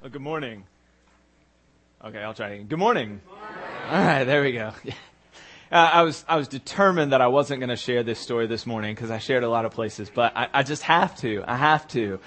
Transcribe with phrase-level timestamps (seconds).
[0.00, 0.62] Oh, good morning.
[2.04, 2.68] Okay, I'll try again.
[2.68, 3.20] Good morning.
[3.90, 4.72] All right, there we go.
[5.70, 8.64] Uh, I was I was determined that I wasn't going to share this story this
[8.64, 11.44] morning because I shared a lot of places, but I, I just have to.
[11.46, 12.20] I have to.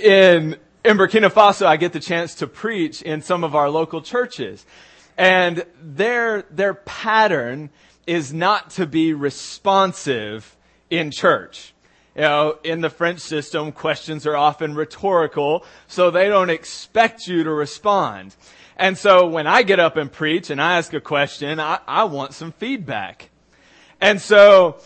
[0.00, 4.00] In in Burkina Faso, I get the chance to preach in some of our local
[4.00, 4.64] churches,
[5.18, 7.68] and their their pattern
[8.06, 10.56] is not to be responsive
[10.88, 11.71] in church.
[12.14, 17.44] You know, in the French system, questions are often rhetorical, so they don't expect you
[17.44, 18.36] to respond.
[18.76, 22.04] And so when I get up and preach and I ask a question, I, I
[22.04, 23.30] want some feedback.
[24.00, 24.78] And so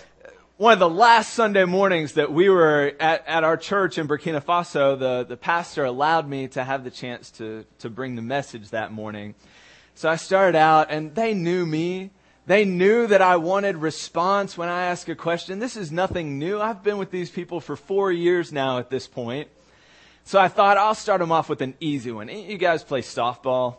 [0.57, 4.43] one of the last Sunday mornings that we were at, at our church in Burkina
[4.43, 8.71] Faso, the, the pastor allowed me to have the chance to, to bring the message
[8.71, 9.35] that morning.
[9.95, 12.11] So I started out and they knew me.
[12.47, 15.59] They knew that I wanted response when I ask a question.
[15.59, 16.61] This is nothing new.
[16.61, 19.49] I've been with these people for four years now at this point.
[20.25, 22.29] So I thought I'll start them off with an easy one.
[22.29, 23.79] You guys play softball?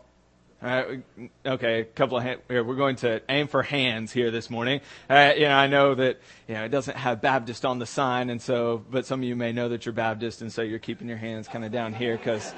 [0.60, 1.02] All right,
[1.46, 4.80] okay, a couple of hand, here, we're going to aim for hands here this morning.
[5.08, 8.42] You know, I know that you know it doesn't have Baptist on the sign, and
[8.42, 11.16] so, but some of you may know that you're Baptist, and so you're keeping your
[11.16, 12.52] hands kind of down here because,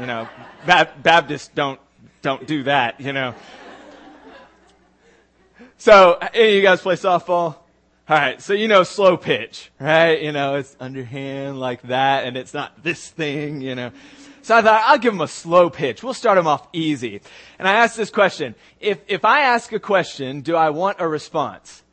[0.00, 0.28] you know,
[0.66, 1.78] ba- Baptists don't
[2.22, 3.36] don't do that, you know.
[5.80, 7.54] So, any of you guys play softball?
[8.10, 10.20] Alright, so you know slow pitch, right?
[10.20, 13.92] You know, it's underhand like that, and it's not this thing, you know.
[14.42, 16.02] So I thought, I'll give them a slow pitch.
[16.02, 17.20] We'll start them off easy.
[17.60, 18.56] And I asked this question.
[18.80, 21.84] If, if I ask a question, do I want a response?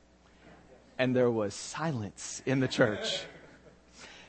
[0.98, 3.24] And there was silence in the church.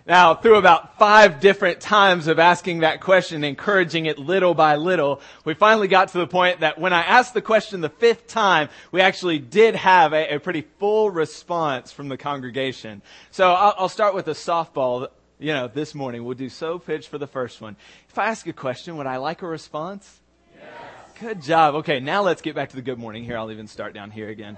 [0.06, 5.20] Now, through about five different times of asking that question, encouraging it little by little,
[5.44, 8.68] we finally got to the point that when I asked the question the fifth time,
[8.92, 13.02] we actually did have a, a pretty full response from the congregation.
[13.32, 15.08] So I'll, I'll, start with a softball.
[15.40, 17.74] You know, this morning we'll do so pitch for the first one.
[18.08, 20.20] If I ask a question, would I like a response?
[20.54, 20.70] Yes.
[21.18, 21.74] Good job.
[21.77, 23.24] Okay, now let's get back to the good morning.
[23.24, 24.56] Here, I'll even start down here again.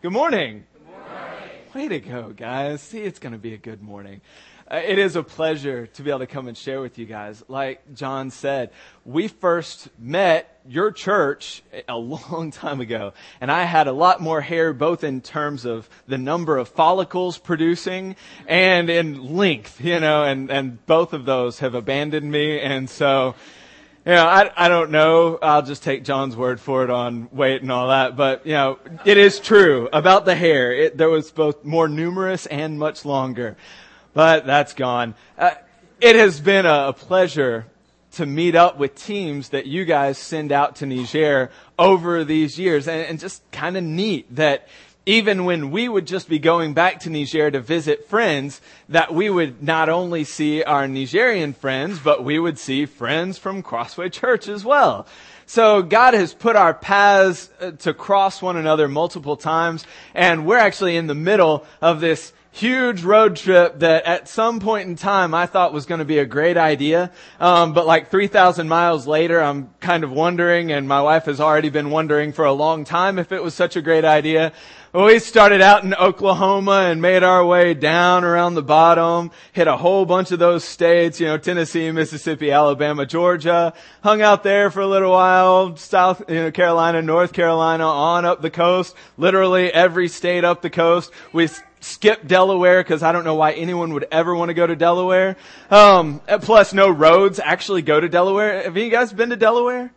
[0.00, 0.64] Good morning.
[1.74, 2.80] Way to go, guys.
[2.80, 4.22] See, it's going to be a good morning.
[4.70, 7.44] Uh, it is a pleasure to be able to come and share with you guys.
[7.46, 8.70] Like John said,
[9.04, 14.40] we first met your church a long time ago, and I had a lot more
[14.40, 20.24] hair, both in terms of the number of follicles producing and in length, you know,
[20.24, 23.34] and, and both of those have abandoned me, and so,
[24.08, 25.38] you know, I, I don't know.
[25.42, 28.16] I'll just take John's word for it on weight and all that.
[28.16, 30.72] But, you know, it is true about the hair.
[30.72, 33.58] It, there was both more numerous and much longer.
[34.14, 35.14] But that's gone.
[35.36, 35.50] Uh,
[36.00, 37.66] it has been a, a pleasure
[38.12, 42.88] to meet up with teams that you guys send out to Niger over these years.
[42.88, 44.68] And, and just kind of neat that
[45.08, 48.60] even when we would just be going back to Niger to visit friends,
[48.90, 53.62] that we would not only see our Nigerian friends, but we would see friends from
[53.62, 55.06] Crossway Church as well.
[55.46, 60.58] So God has put our paths uh, to cross one another multiple times, and we're
[60.58, 65.32] actually in the middle of this huge road trip that at some point in time
[65.32, 67.12] I thought was going to be a great idea.
[67.38, 71.70] Um, but like 3,000 miles later, I'm kind of wondering, and my wife has already
[71.70, 74.52] been wondering for a long time if it was such a great idea.
[74.94, 79.76] We started out in Oklahoma and made our way down around the bottom, hit a
[79.76, 84.80] whole bunch of those states, you know, Tennessee, Mississippi, Alabama, Georgia, hung out there for
[84.80, 90.08] a little while, South, you know, Carolina, North Carolina, on up the coast, literally every
[90.08, 91.12] state up the coast.
[91.34, 91.50] We
[91.80, 95.36] skipped Delaware because I don't know why anyone would ever want to go to Delaware.
[95.70, 98.62] Um, plus no roads actually go to Delaware.
[98.62, 99.92] Have you guys been to Delaware?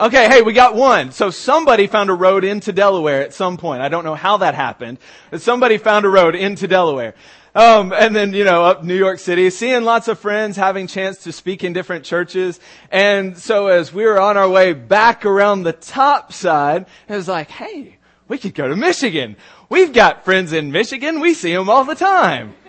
[0.00, 1.12] Okay, hey, we got one.
[1.12, 3.82] So somebody found a road into Delaware at some point.
[3.82, 4.98] I don't know how that happened,
[5.30, 7.14] but somebody found a road into Delaware.
[7.54, 11.18] Um, and then, you know, up New York City, seeing lots of friends, having chance
[11.24, 12.58] to speak in different churches.
[12.90, 17.28] And so as we were on our way back around the top side, it was
[17.28, 17.98] like, hey,
[18.28, 19.36] we could go to Michigan.
[19.68, 21.20] We've got friends in Michigan.
[21.20, 22.54] We see them all the time.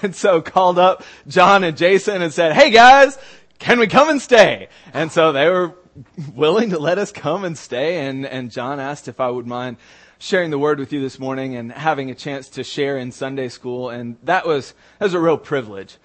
[0.00, 3.18] And so called up John and Jason and said, hey guys,
[3.64, 4.68] can we come and stay?
[4.92, 5.74] And so they were
[6.34, 8.06] willing to let us come and stay.
[8.06, 9.78] And, and John asked if I would mind
[10.18, 13.48] sharing the word with you this morning and having a chance to share in Sunday
[13.48, 13.88] school.
[13.88, 15.96] And that was, that was a real privilege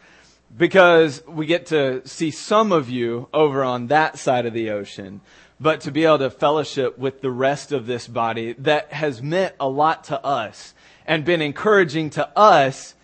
[0.56, 5.20] because we get to see some of you over on that side of the ocean,
[5.60, 9.54] but to be able to fellowship with the rest of this body that has meant
[9.60, 10.74] a lot to us
[11.06, 12.96] and been encouraging to us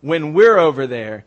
[0.00, 1.24] when we're over there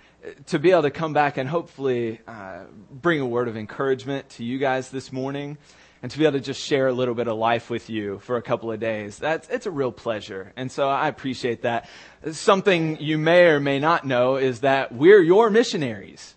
[0.48, 4.44] to be able to come back and hopefully uh, bring a word of encouragement to
[4.44, 5.58] you guys this morning
[6.02, 8.38] and to be able to just share a little bit of life with you for
[8.38, 9.18] a couple of days.
[9.18, 10.54] That's, it's a real pleasure.
[10.56, 11.90] And so I appreciate that.
[12.32, 16.36] Something you may or may not know is that we're your missionaries.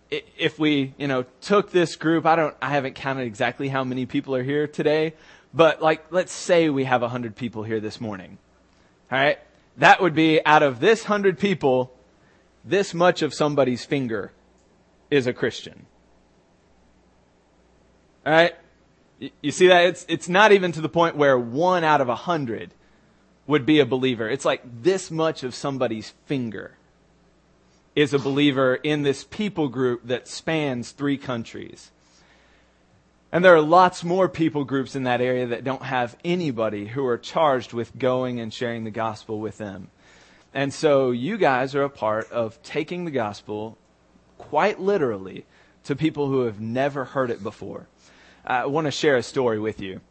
[0.09, 4.05] If we, you know, took this group, I don't, I haven't counted exactly how many
[4.05, 5.13] people are here today,
[5.53, 8.37] but like, let's say we have 100 people here this morning.
[9.11, 9.39] All right?
[9.77, 11.93] That would be out of this 100 people,
[12.63, 14.31] this much of somebody's finger
[15.11, 15.85] is a Christian.
[18.25, 18.55] All right?
[19.41, 19.85] You see that?
[19.85, 22.71] It's, it's not even to the point where one out of a hundred
[23.47, 24.29] would be a believer.
[24.29, 26.76] It's like this much of somebody's finger
[27.97, 31.89] is a believer in this people group that spans three countries.
[33.31, 37.03] And there are lots more people groups in that area that don't have anybody who
[37.07, 39.89] are charged with going and sharing the gospel with them.
[40.53, 43.79] And so you guys are a part of taking the gospel
[44.37, 45.47] quite literally
[45.85, 47.87] to people who have never heard it before.
[48.45, 50.01] I want to share a story with you.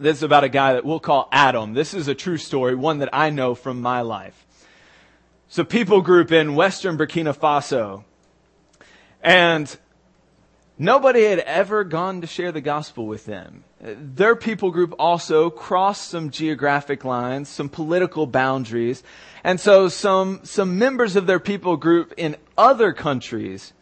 [0.00, 1.74] This is about a guy that we'll call Adam.
[1.74, 4.43] This is a true story, one that I know from my life.
[5.54, 8.02] It's a people group in western Burkina Faso.
[9.22, 9.78] And
[10.76, 13.62] Nobody had ever gone to share the gospel with them.
[13.80, 19.04] Their people group also crossed some geographic lines, some political boundaries.
[19.44, 23.74] And so some, some members of their people group in other countries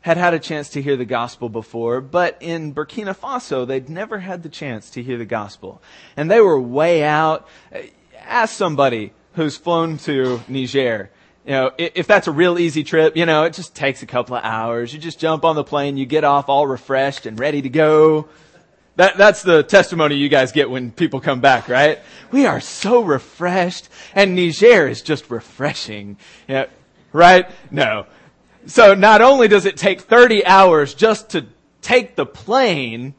[0.00, 4.20] had had a chance to hear the gospel before, but in Burkina Faso, they'd never
[4.20, 5.82] had the chance to hear the gospel.
[6.16, 7.46] And they were way out.
[8.16, 11.10] Ask somebody who's flown to Niger
[11.48, 14.36] you know, if that's a real easy trip, you know, it just takes a couple
[14.36, 14.92] of hours.
[14.92, 18.28] You just jump on the plane, you get off all refreshed and ready to go.
[18.96, 22.00] That, that's the testimony you guys get when people come back, right?
[22.30, 26.18] We are so refreshed and Niger is just refreshing.
[26.46, 26.66] Yeah,
[27.14, 27.48] right?
[27.70, 28.04] No.
[28.66, 31.46] So not only does it take 30 hours just to
[31.80, 33.14] take the plane,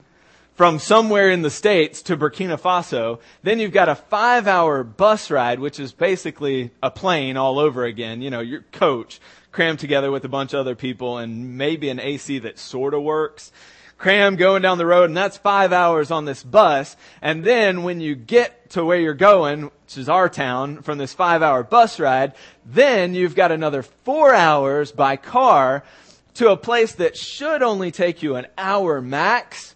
[0.59, 3.21] from somewhere in the States to Burkina Faso.
[3.43, 7.85] Then you've got a five hour bus ride, which is basically a plane all over
[7.85, 8.21] again.
[8.21, 9.21] You know, your coach
[9.53, 13.03] crammed together with a bunch of other people and maybe an AC that sort of
[13.03, 13.53] works.
[13.97, 16.97] Cram going down the road and that's five hours on this bus.
[17.21, 21.13] And then when you get to where you're going, which is our town, from this
[21.13, 22.33] five hour bus ride,
[22.65, 25.85] then you've got another four hours by car
[26.33, 29.75] to a place that should only take you an hour max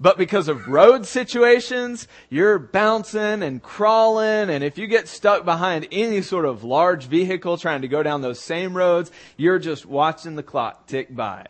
[0.00, 4.50] but because of road situations, you're bouncing and crawling.
[4.50, 8.20] And if you get stuck behind any sort of large vehicle trying to go down
[8.20, 11.46] those same roads, you're just watching the clock tick by.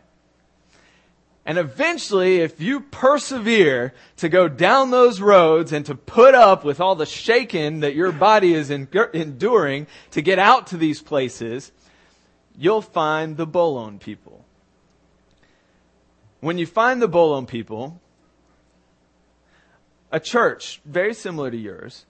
[1.47, 6.79] And eventually, if you persevere to go down those roads and to put up with
[6.79, 11.71] all the shaking that your body is enduring to get out to these places,
[12.57, 14.43] you'll find the Bolon people.
[16.41, 18.01] When you find the Bolon people,
[20.11, 22.05] a church very similar to yours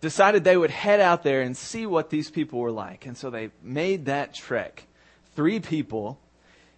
[0.00, 3.06] decided they would head out there and see what these people were like.
[3.06, 4.86] And so they made that trek.
[5.34, 6.18] Three people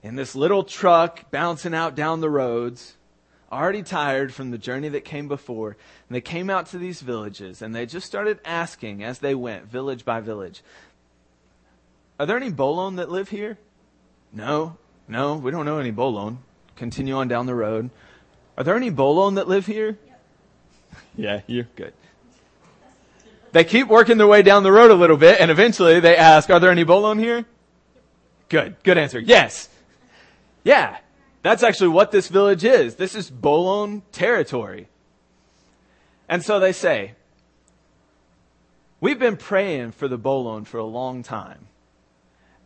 [0.02, 2.96] in this little truck bouncing out down the roads,
[3.52, 5.70] already tired from the journey that came before.
[6.08, 9.66] And they came out to these villages and they just started asking as they went,
[9.66, 10.62] village by village,
[12.18, 13.58] Are there any Bolon that live here?
[14.32, 16.38] No, no, we don't know any Bolon.
[16.76, 17.90] Continue on down the road.
[18.60, 19.96] Are there any Bolon that live here?
[21.16, 21.94] Yeah, you're good.
[23.52, 26.50] They keep working their way down the road a little bit, and eventually they ask,
[26.50, 27.46] Are there any Bolon here?
[28.50, 29.18] Good, good answer.
[29.18, 29.70] Yes.
[30.62, 30.98] Yeah,
[31.42, 32.96] that's actually what this village is.
[32.96, 34.88] This is Bolon territory.
[36.28, 37.12] And so they say,
[39.00, 41.68] We've been praying for the Bolon for a long time,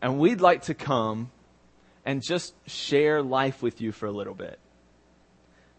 [0.02, 1.30] and we'd like to come
[2.04, 4.58] and just share life with you for a little bit.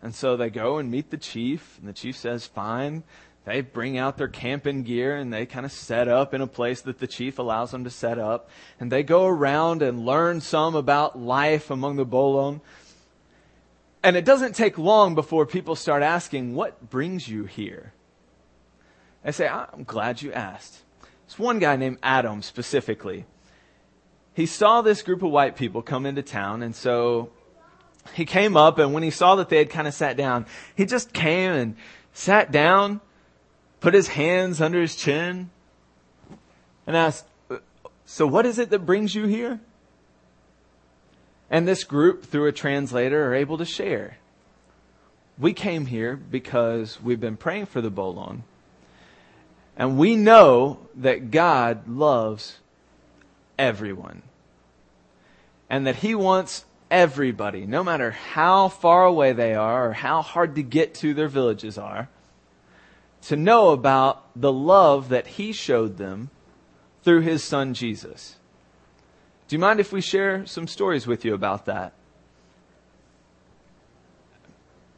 [0.06, 3.02] And so they go and meet the chief, and the chief says, fine.
[3.44, 6.82] They bring out their camping gear and they kind of set up in a place
[6.82, 8.48] that the chief allows them to set up.
[8.80, 12.62] And they go around and learn some about life among the Bolon.
[14.04, 17.92] And it doesn't take long before people start asking, What brings you here?
[19.24, 20.84] They say, I'm glad you asked.
[21.26, 23.26] It's one guy named Adam specifically.
[24.36, 27.32] He saw this group of white people come into town, and so
[28.14, 30.46] he came up and when he saw that they had kind of sat down,
[30.76, 31.76] he just came and
[32.14, 33.02] sat down,
[33.80, 35.50] put his hands under his chin,
[36.88, 37.26] and asked,
[38.06, 39.60] So what is it that brings you here?
[41.50, 44.18] And this group, through a translator, are able to share.
[45.38, 48.44] We came here because we've been praying for the Bolon.
[49.78, 52.60] And we know that God loves
[53.60, 54.22] everyone.
[55.70, 60.56] And that He wants everybody, no matter how far away they are or how hard
[60.56, 62.08] to get to their villages are,
[63.24, 66.30] to know about the love that He showed them
[67.04, 68.38] through His Son Jesus.
[69.50, 71.92] Do you mind if we share some stories with you about that?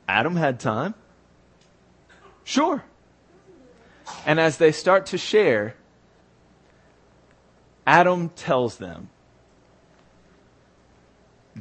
[0.07, 0.93] Adam had time.
[2.43, 2.83] Sure.
[4.23, 5.75] And as they start to share,
[7.87, 9.09] Adam tells them,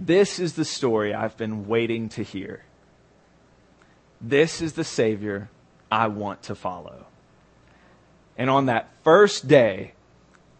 [0.00, 2.64] This is the story I've been waiting to hear.
[4.20, 5.48] This is the Savior
[5.90, 7.06] I want to follow.
[8.36, 9.92] And on that first day,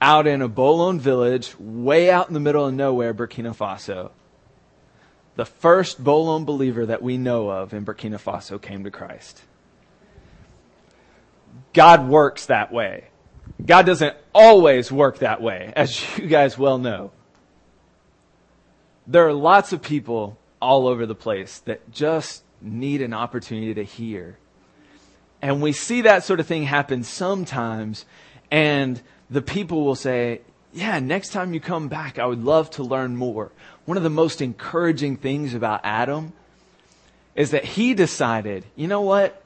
[0.00, 4.10] out in a Bolon village, way out in the middle of nowhere, Burkina Faso,
[5.36, 9.42] the first Bolon believer that we know of in Burkina Faso came to Christ.
[11.74, 13.08] God works that way.
[13.64, 17.10] God doesn't always work that way, as you guys well know.
[19.06, 23.84] There are lots of people all over the place that just need an opportunity to
[23.84, 24.38] hear.
[25.42, 28.04] And we see that sort of thing happen sometimes,
[28.50, 30.40] and the people will say,
[30.72, 33.52] Yeah, next time you come back, I would love to learn more.
[33.84, 36.32] One of the most encouraging things about Adam
[37.34, 39.42] is that he decided, you know what?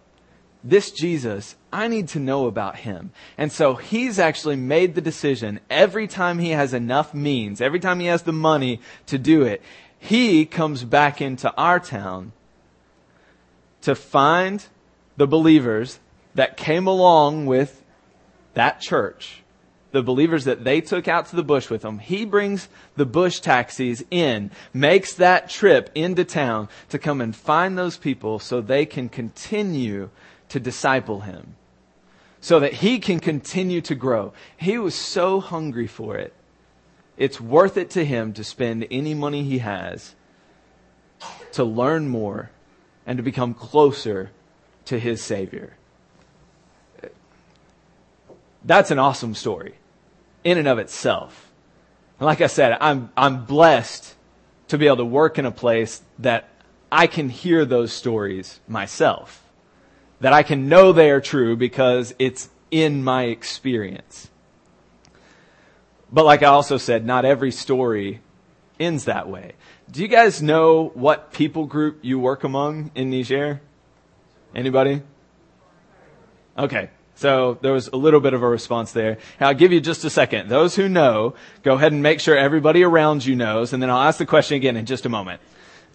[0.62, 3.12] This Jesus, I need to know about him.
[3.38, 8.00] And so he's actually made the decision every time he has enough means, every time
[8.00, 9.62] he has the money to do it,
[9.98, 12.32] he comes back into our town
[13.82, 14.66] to find
[15.16, 15.98] the believers
[16.34, 17.82] that came along with
[18.54, 19.42] that church,
[19.92, 21.98] the believers that they took out to the bush with them.
[21.98, 27.76] He brings the bush taxis in, makes that trip into town to come and find
[27.76, 30.10] those people so they can continue
[30.50, 31.56] to disciple him
[32.40, 34.32] so that he can continue to grow.
[34.56, 36.34] He was so hungry for it.
[37.16, 40.14] It's worth it to him to spend any money he has
[41.52, 42.50] to learn more
[43.06, 44.30] and to become closer
[44.86, 45.74] to his Savior.
[48.64, 49.74] That's an awesome story
[50.44, 51.52] in and of itself.
[52.18, 54.14] And like I said, I'm, I'm blessed
[54.68, 56.48] to be able to work in a place that
[56.90, 59.42] I can hear those stories myself
[60.20, 64.30] that I can know they are true because it's in my experience.
[66.12, 68.20] But like I also said, not every story
[68.78, 69.52] ends that way.
[69.90, 73.60] Do you guys know what people group you work among in Niger?
[74.54, 75.02] Anybody?
[76.56, 76.90] Okay.
[77.14, 79.18] So there was a little bit of a response there.
[79.40, 80.48] I'll give you just a second.
[80.48, 84.00] Those who know, go ahead and make sure everybody around you knows, and then I'll
[84.00, 85.40] ask the question again in just a moment.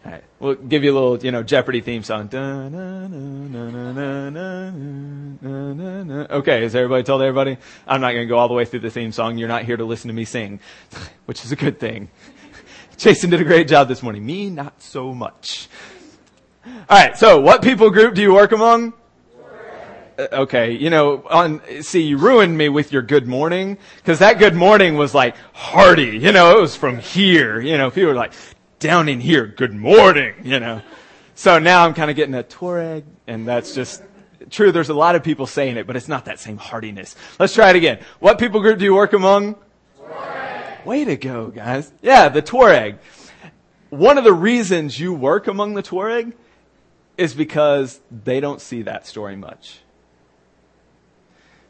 [0.06, 0.24] All right.
[0.40, 2.30] We'll give you a little, you know, Jeopardy theme song.
[6.32, 7.58] Okay, has everybody told everybody?
[7.88, 9.40] I'm not going to go all the way through the theme song.
[9.40, 10.60] You're not here to listen to me sing,
[11.26, 12.10] which is a good thing.
[12.98, 14.24] Jason did a great job this morning.
[14.24, 15.70] Me, not so much.
[16.66, 18.94] All right, so what people group do you work among?
[20.18, 24.40] Uh, okay, you know, on, see, you ruined me with your good morning, cause that
[24.40, 28.16] good morning was like hearty, you know, it was from here, you know, people were
[28.16, 28.34] like,
[28.86, 30.80] down in here, good morning, you know.
[31.34, 34.04] So now I'm kind of getting a Tuareg, and that's just
[34.52, 34.72] true.
[34.72, 37.16] There's a lot of people saying it, but it's not that same heartiness.
[37.40, 37.98] Let's try it again.
[38.20, 39.56] What people group do you work among?
[39.98, 40.86] Tuareg.
[40.86, 41.92] Way to go, guys.
[42.04, 43.00] Yeah, the Tuareg.
[43.90, 46.34] One of the reasons you work among the Tuareg
[47.18, 49.80] is because they don't see that story much.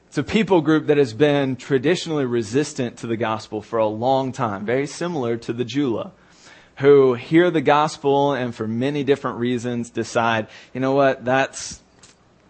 [0.07, 4.33] It's a people group that has been traditionally resistant to the gospel for a long
[4.33, 6.11] time, very similar to the Jula
[6.77, 11.81] who hear the gospel and for many different reasons decide, you know what, that's,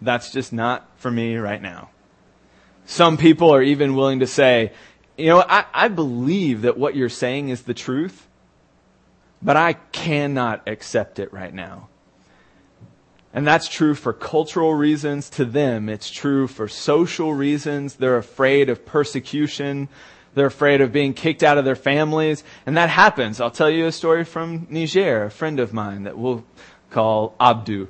[0.02, 1.90] that's just not for me right now.
[2.86, 4.72] Some people are even willing to say,
[5.16, 8.26] you know, I, I believe that what you're saying is the truth,
[9.42, 11.88] but I cannot accept it right now.
[13.32, 15.88] And that's true for cultural reasons to them.
[15.88, 17.96] It's true for social reasons.
[17.96, 19.88] They're afraid of persecution.
[20.36, 22.44] They're afraid of being kicked out of their families.
[22.66, 23.40] And that happens.
[23.40, 26.44] I'll tell you a story from Niger, a friend of mine that we'll
[26.90, 27.88] call Abdu.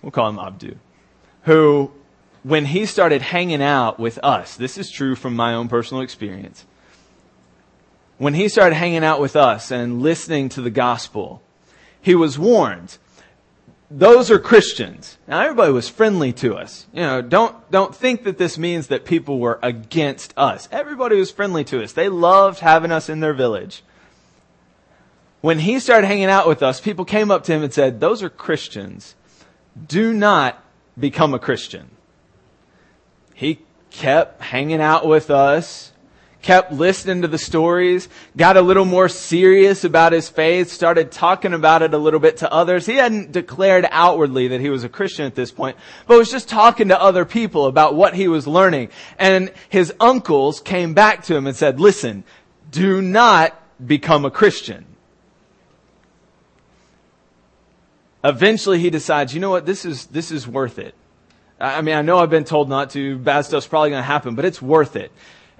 [0.00, 0.76] We'll call him Abdu.
[1.42, 1.92] Who,
[2.42, 6.64] when he started hanging out with us, this is true from my own personal experience.
[8.16, 11.42] when he started hanging out with us and listening to the gospel,
[12.00, 12.96] he was warned.
[13.90, 15.16] Those are Christians.
[15.26, 16.86] Now everybody was friendly to us.
[16.92, 20.68] You know, don't, don't think that this means that people were against us.
[20.70, 21.92] Everybody was friendly to us.
[21.92, 23.82] They loved having us in their village.
[25.40, 28.22] When he started hanging out with us, people came up to him and said, those
[28.22, 29.14] are Christians.
[29.86, 30.62] Do not
[30.98, 31.90] become a Christian.
[33.32, 35.92] He kept hanging out with us,
[36.40, 41.52] kept listening to the stories, got a little more serious about his faith, started talking
[41.52, 42.86] about it a little bit to others.
[42.86, 45.76] He hadn't declared outwardly that he was a Christian at this point,
[46.06, 48.90] but was just talking to other people about what he was learning.
[49.18, 52.24] And his uncles came back to him and said, listen,
[52.70, 54.84] do not become a Christian.
[58.22, 60.94] Eventually he decides, you know what, this is, this is worth it.
[61.60, 64.44] I mean, I know I've been told not to, bad stuff's probably gonna happen, but
[64.44, 65.10] it's worth it.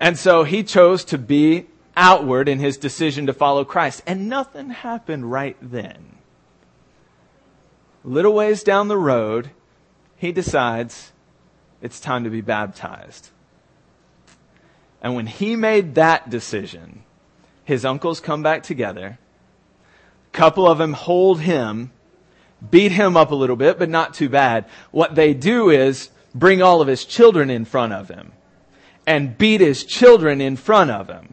[0.01, 4.03] And so he chose to be outward in his decision to follow Christ.
[4.07, 6.17] And nothing happened right then.
[8.05, 9.51] Little ways down the road,
[10.17, 11.13] he decides
[11.83, 13.31] it's time to be baptized.
[15.03, 17.03] And when he made that decision,
[17.65, 19.19] his uncles come back together.
[20.33, 21.93] A couple of them hold him
[22.71, 24.65] beat him up a little bit, but not too bad.
[24.91, 28.33] What they do is bring all of his children in front of him
[29.09, 31.33] and beat his children in front of him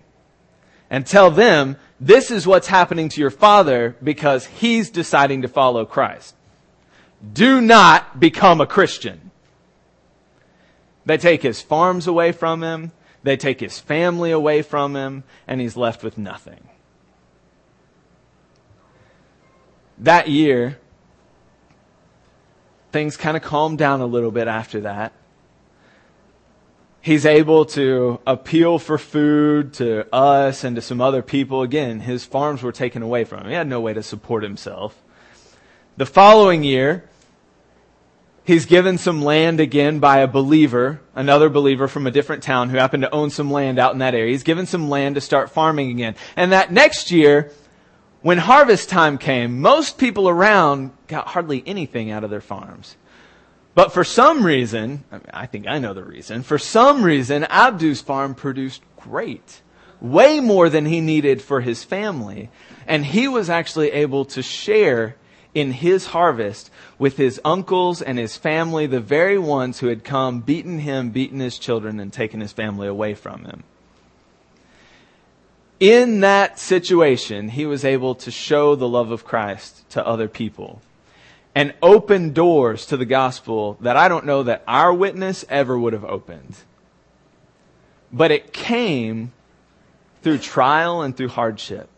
[0.90, 5.86] and tell them, this is what's happening to your father because he's deciding to follow
[5.86, 6.36] Christ.
[7.34, 9.30] Do not become a Christian.
[11.06, 12.94] They take his farms away from him.
[13.24, 16.70] They take his family away from him and he's left with nothing.
[19.98, 20.80] That year,
[22.94, 25.12] things kind of calmed down a little bit after that.
[27.06, 31.62] He's able to appeal for food to us and to some other people.
[31.62, 33.50] Again, his farms were taken away from him.
[33.50, 35.00] He had no way to support himself.
[35.98, 37.08] The following year,
[38.44, 42.78] he's given some land again by a believer, another believer from a different town who
[42.78, 44.32] happened to own some land out in that area.
[44.32, 46.16] He's given some land to start farming again.
[46.36, 47.52] And that next year,
[48.24, 52.96] when harvest time came, most people around got hardly anything out of their farms.
[53.76, 57.44] But for some reason, I, mean, I think I know the reason, for some reason,
[57.50, 59.62] Abdu's farm produced great.
[60.02, 62.50] Way more than he needed for his family.
[62.88, 65.16] And he was actually able to share
[65.54, 70.42] in his harvest with his uncles and his family, the very ones who had come,
[70.42, 73.64] beaten him, beaten his children, and taken his family away from him
[75.80, 80.82] in that situation, he was able to show the love of Christ to other people
[81.56, 85.94] and open doors to the gospel that I don't know that our witness ever would
[85.94, 86.56] have opened.
[88.12, 89.32] But it came
[90.22, 91.90] through trial and through hardship.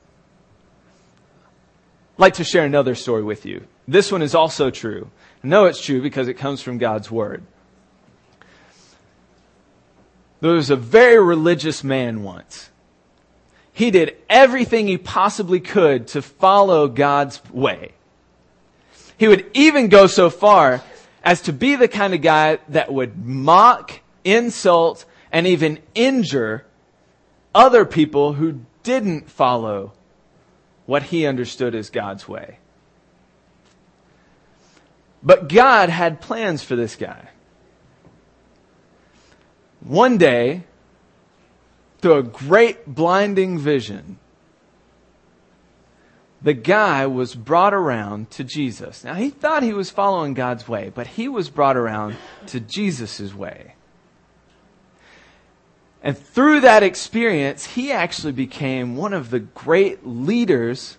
[2.15, 3.65] I'd like to share another story with you.
[3.87, 5.09] This one is also true.
[5.43, 7.43] I know it's true because it comes from God's Word.
[10.39, 12.69] There was a very religious man once
[13.77, 17.91] he did everything he possibly could to follow God's way.
[19.17, 20.83] He would even go so far
[21.23, 26.65] as to be the kind of guy that would mock, insult, and even injure
[27.53, 29.93] other people who didn't follow
[30.85, 32.59] what he understood as God's way.
[35.23, 37.27] But God had plans for this guy.
[39.81, 40.63] One day,
[41.99, 44.19] through a great blinding vision,
[46.41, 49.03] the guy was brought around to Jesus.
[49.03, 52.15] Now, he thought he was following God's way, but he was brought around
[52.47, 53.73] to Jesus' way.
[56.03, 60.97] And through that experience, he actually became one of the great leaders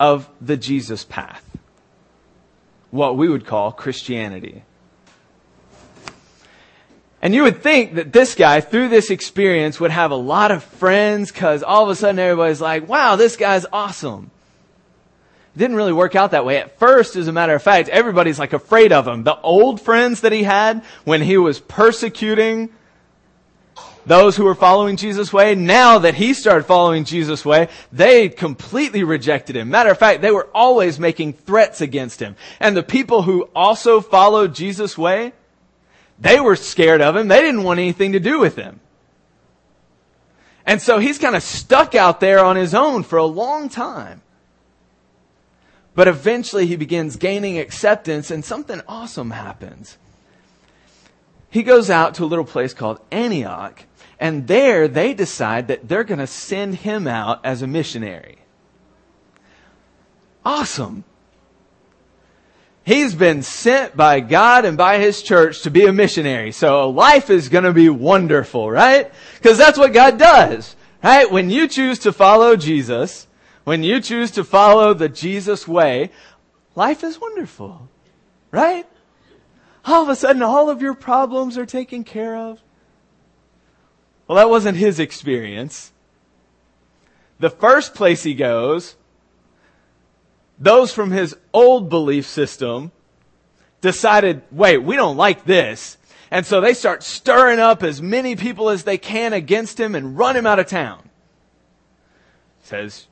[0.00, 1.56] of the Jesus path.
[2.90, 4.64] What we would call Christianity.
[7.22, 10.64] And you would think that this guy, through this experience, would have a lot of
[10.64, 14.32] friends because all of a sudden everybody's like, wow, this guy's awesome.
[15.54, 16.58] It didn't really work out that way.
[16.58, 19.22] At first, as a matter of fact, everybody's like afraid of him.
[19.22, 22.70] The old friends that he had when he was persecuting
[24.04, 29.04] those who were following Jesus' way, now that he started following Jesus' way, they completely
[29.04, 29.70] rejected him.
[29.70, 32.34] Matter of fact, they were always making threats against him.
[32.58, 35.34] And the people who also followed Jesus' way,
[36.22, 37.28] they were scared of him.
[37.28, 38.80] They didn't want anything to do with him.
[40.64, 44.22] And so he's kind of stuck out there on his own for a long time.
[45.94, 49.98] But eventually he begins gaining acceptance and something awesome happens.
[51.52, 53.84] he goes out to a little place called Antioch,
[54.18, 58.38] and there they decide that they're going to send him out as a missionary.
[60.46, 61.04] Awesome.
[62.84, 66.50] He's been sent by God and by His church to be a missionary.
[66.50, 69.12] So life is going to be wonderful, right?
[69.36, 71.30] Because that's what God does, right?
[71.30, 73.28] When you choose to follow Jesus,
[73.64, 76.10] when you choose to follow the Jesus way,
[76.74, 77.88] life is wonderful,
[78.50, 78.86] right?
[79.84, 82.60] All of a sudden, all of your problems are taken care of.
[84.26, 85.92] Well, that wasn't his experience.
[87.38, 88.96] The first place he goes
[90.62, 92.92] those from his old belief system
[93.80, 95.98] decided, wait, we don't like this.
[96.30, 100.16] And so they start stirring up as many people as they can against him and
[100.16, 101.10] run him out of town.
[102.62, 103.08] Says,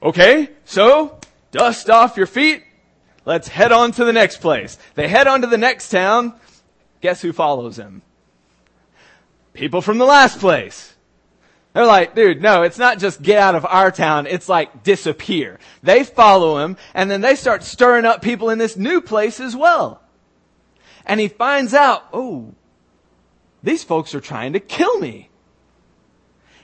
[0.00, 1.18] okay, so
[1.50, 2.62] dust off your feet.
[3.24, 4.78] Let's head on to the next place.
[4.94, 6.32] They head on to the next town.
[7.00, 8.02] Guess who follows him?
[9.52, 10.91] People from the last place.
[11.72, 14.26] They're like, dude, no, it's not just get out of our town.
[14.26, 15.58] It's like disappear.
[15.82, 19.56] They follow him and then they start stirring up people in this new place as
[19.56, 20.02] well.
[21.06, 22.54] And he finds out, oh,
[23.62, 25.30] these folks are trying to kill me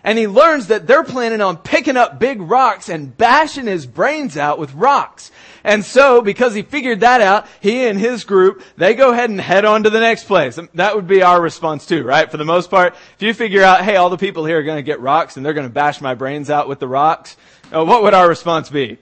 [0.08, 4.38] and he learns that they're planning on picking up big rocks and bashing his brains
[4.38, 5.30] out with rocks.
[5.62, 9.38] And so, because he figured that out, he and his group, they go ahead and
[9.38, 10.58] head on to the next place.
[10.72, 12.30] That would be our response too, right?
[12.30, 14.78] For the most part, if you figure out, hey, all the people here are going
[14.78, 17.36] to get rocks and they're going to bash my brains out with the rocks,
[17.70, 18.96] uh, what would our response be?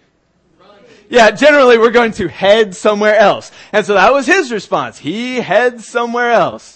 [1.08, 3.52] Yeah, generally we're going to head somewhere else.
[3.70, 4.98] And so that was his response.
[4.98, 6.75] He heads somewhere else.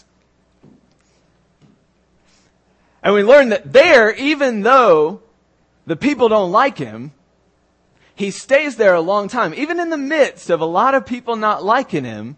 [3.03, 5.23] And we learn that there, even though
[5.87, 7.13] the people don't like him,
[8.15, 9.55] he stays there a long time.
[9.55, 12.37] Even in the midst of a lot of people not liking him,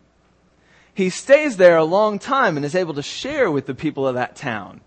[0.95, 4.15] he stays there a long time and is able to share with the people of
[4.15, 4.81] that town.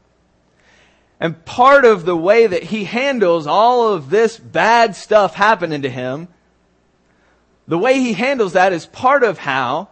[1.19, 5.89] And part of the way that he handles all of this bad stuff happening to
[5.89, 6.27] him,
[7.67, 9.89] the way he handles that is part of how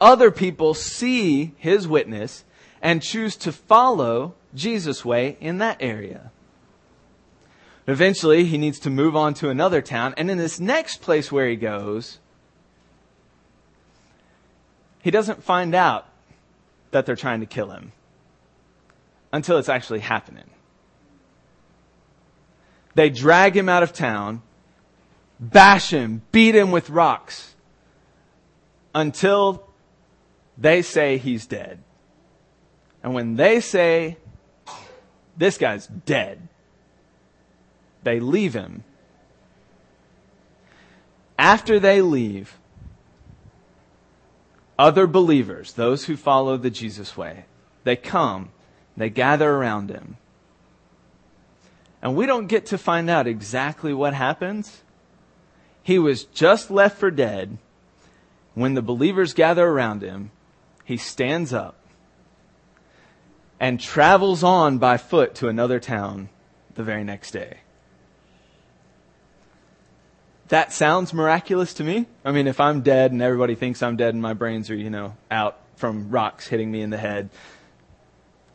[0.00, 2.44] other people see his witness
[2.80, 6.32] and choose to follow Jesus' way in that area.
[7.86, 11.48] Eventually, he needs to move on to another town, and in this next place where
[11.48, 12.18] he goes,
[15.02, 16.08] he doesn't find out
[16.90, 17.92] that they're trying to kill him
[19.32, 20.50] until it's actually happening.
[22.96, 24.42] They drag him out of town,
[25.38, 27.54] bash him, beat him with rocks
[28.94, 29.68] until
[30.58, 31.84] they say he's dead.
[33.02, 34.16] And when they say
[35.36, 36.48] this guy's dead.
[38.02, 38.84] They leave him.
[41.38, 42.58] After they leave,
[44.78, 47.44] other believers, those who follow the Jesus way,
[47.84, 48.50] they come,
[48.96, 50.16] they gather around him.
[52.00, 54.82] And we don't get to find out exactly what happens.
[55.82, 57.58] He was just left for dead.
[58.54, 60.30] When the believers gather around him,
[60.84, 61.76] he stands up
[63.58, 66.28] and travels on by foot to another town
[66.74, 67.58] the very next day.
[70.48, 72.06] That sounds miraculous to me.
[72.24, 74.90] I mean, if I'm dead and everybody thinks I'm dead and my brains are, you
[74.90, 77.30] know, out from rocks hitting me in the head,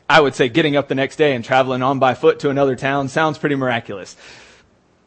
[0.10, 2.76] I would say getting up the next day and traveling on by foot to another
[2.76, 4.16] town sounds pretty miraculous.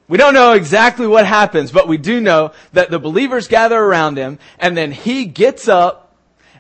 [0.08, 4.18] We don't know exactly what happens, but we do know that the believers gather around
[4.18, 6.14] him and then he gets up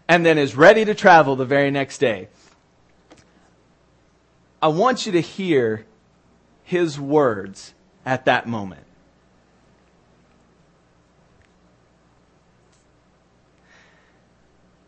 [0.08, 2.28] and then is ready to travel the very next day.
[4.64, 5.84] I want you to hear
[6.62, 7.74] his words
[8.06, 8.86] at that moment.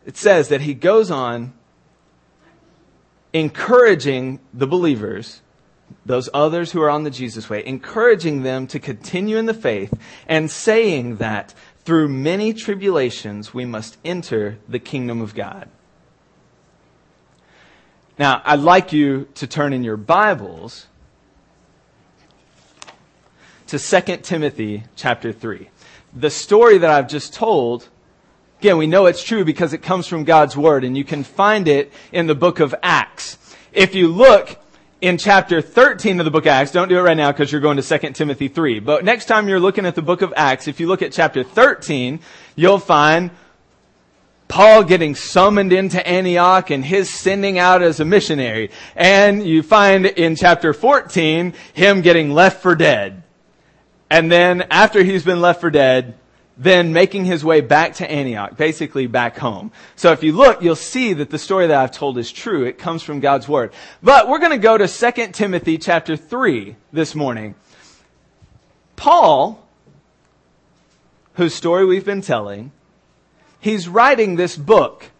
[0.06, 1.52] It says that he goes on
[3.34, 5.42] encouraging the believers,
[6.06, 9.92] those others who are on the Jesus way, encouraging them to continue in the faith
[10.26, 11.52] and saying that
[11.84, 15.68] through many tribulations we must enter the kingdom of God.
[18.18, 20.86] Now, I'd like you to turn in your Bibles
[23.66, 25.68] to 2 Timothy chapter 3.
[26.14, 27.88] The story that I've just told,
[28.58, 31.68] again, we know it's true because it comes from God's Word, and you can find
[31.68, 33.36] it in the book of Acts.
[33.74, 34.58] If you look
[35.02, 37.60] in chapter 13 of the book of Acts, don't do it right now because you're
[37.60, 40.68] going to 2 Timothy 3, but next time you're looking at the book of Acts,
[40.68, 42.20] if you look at chapter 13,
[42.54, 43.30] you'll find
[44.48, 48.70] Paul getting summoned into Antioch and his sending out as a missionary.
[48.94, 53.22] And you find in chapter 14 him getting left for dead.
[54.08, 56.14] And then after he's been left for dead,
[56.56, 59.72] then making his way back to Antioch, basically back home.
[59.94, 62.64] So if you look, you'll see that the story that I've told is true.
[62.64, 63.72] It comes from God's Word.
[64.02, 67.56] But we're going to go to 2 Timothy chapter 3 this morning.
[68.94, 69.62] Paul,
[71.34, 72.72] whose story we've been telling,
[73.66, 75.10] he's writing this book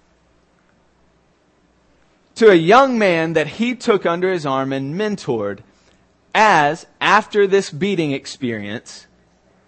[2.36, 5.58] to a young man that he took under his arm and mentored
[6.32, 9.06] as, after this beating experience,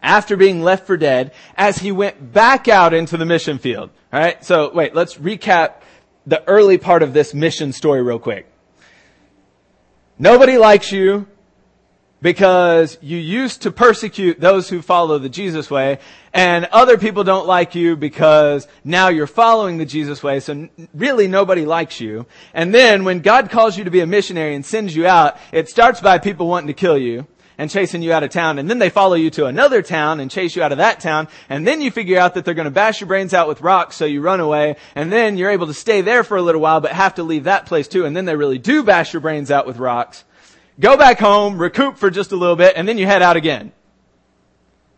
[0.00, 3.90] after being left for dead, as he went back out into the mission field.
[4.12, 4.44] Alright?
[4.44, 5.80] So, wait, let's recap
[6.24, 8.46] the early part of this mission story real quick.
[10.20, 11.26] Nobody likes you
[12.20, 15.98] because you used to persecute those who follow the Jesus way,
[16.32, 21.28] and other people don't like you because now you're following the Jesus way, so really
[21.28, 22.26] nobody likes you.
[22.54, 25.68] And then when God calls you to be a missionary and sends you out, it
[25.68, 27.26] starts by people wanting to kill you
[27.60, 30.30] and chasing you out of town, and then they follow you to another town and
[30.30, 33.00] chase you out of that town, and then you figure out that they're gonna bash
[33.00, 36.00] your brains out with rocks, so you run away, and then you're able to stay
[36.00, 38.36] there for a little while, but have to leave that place too, and then they
[38.36, 40.24] really do bash your brains out with rocks
[40.80, 43.72] go back home, recoup for just a little bit, and then you head out again.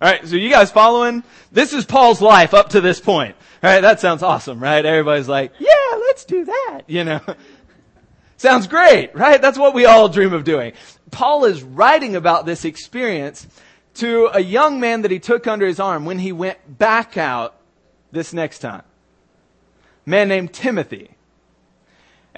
[0.03, 1.23] Alright, so you guys following?
[1.53, 3.37] This is Paul's life up to this point.
[3.62, 4.85] Alright, that sounds awesome, right?
[4.85, 7.21] Everybody's like, yeah, let's do that, you know.
[8.38, 9.43] sounds great, right?
[9.43, 10.73] That's what we all dream of doing.
[11.11, 13.47] Paul is writing about this experience
[13.95, 17.57] to a young man that he took under his arm when he went back out
[18.12, 18.83] this next time.
[20.07, 21.11] A man named Timothy.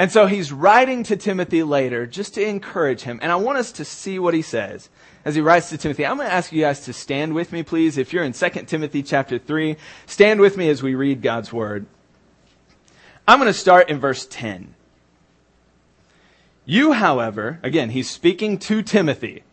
[0.03, 3.21] And so he's writing to Timothy later just to encourage him.
[3.23, 4.89] And I want us to see what he says
[5.25, 6.05] as he writes to Timothy.
[6.05, 7.97] I'm going to ask you guys to stand with me, please.
[7.97, 11.87] If you're in 2 Timothy chapter 3, stand with me as we read God's word.
[13.29, 14.75] I'm going to start in verse 10.
[16.67, 19.45] You, however, again, he's speaking to Timothy.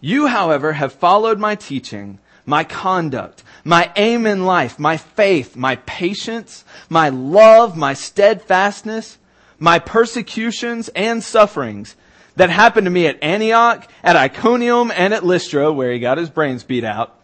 [0.00, 5.76] You, however, have followed my teaching, my conduct, my aim in life, my faith, my
[5.76, 9.18] patience, my love, my steadfastness,
[9.64, 11.96] my persecutions and sufferings
[12.36, 16.28] that happened to me at Antioch, at Iconium, and at Lystra, where he got his
[16.28, 17.18] brains beat out,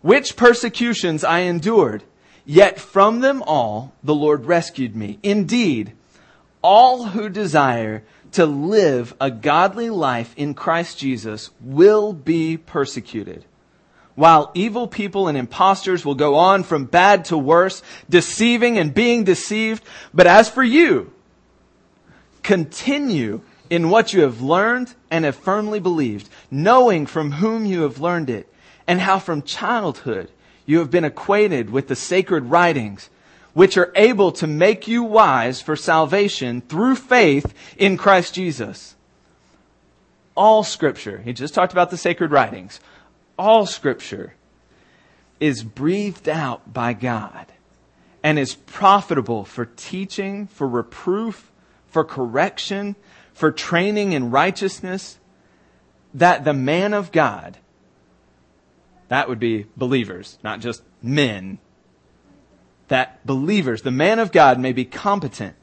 [0.00, 2.02] which persecutions I endured,
[2.46, 5.18] yet from them all the Lord rescued me.
[5.22, 5.92] Indeed,
[6.62, 13.44] all who desire to live a godly life in Christ Jesus will be persecuted.
[14.14, 19.24] While evil people and impostors will go on from bad to worse, deceiving and being
[19.24, 19.82] deceived.
[20.14, 21.12] But as for you,
[22.44, 28.00] Continue in what you have learned and have firmly believed, knowing from whom you have
[28.00, 28.52] learned it,
[28.86, 30.30] and how from childhood
[30.66, 33.10] you have been acquainted with the sacred writings,
[33.54, 38.94] which are able to make you wise for salvation through faith in Christ Jesus.
[40.36, 42.80] All scripture, he just talked about the sacred writings,
[43.38, 44.34] all scripture
[45.40, 47.46] is breathed out by God
[48.22, 51.50] and is profitable for teaching, for reproof,
[51.94, 52.96] for correction,
[53.34, 55.20] for training in righteousness,
[56.12, 57.56] that the man of God,
[59.06, 61.58] that would be believers, not just men,
[62.88, 65.54] that believers, the man of God may be competent,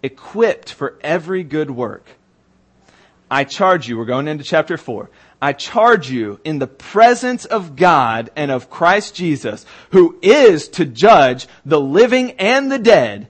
[0.00, 2.06] equipped for every good work.
[3.28, 5.10] I charge you, we're going into chapter 4.
[5.42, 10.84] I charge you in the presence of God and of Christ Jesus, who is to
[10.84, 13.26] judge the living and the dead,